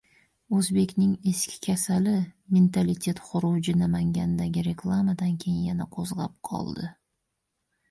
Oʻzbekning 0.59 1.11
eski 1.31 1.59
kasali- 1.65 2.13
mentalitet 2.57 3.21
xuruji 3.27 3.77
Namangandagi 3.83 4.65
reklamadan 4.71 5.39
keyin 5.47 5.63
yana 5.69 5.91
qoʻzgʻab 5.95 6.37
qoldi. 6.53 6.91